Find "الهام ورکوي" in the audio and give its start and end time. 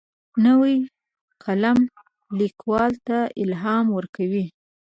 3.43-4.45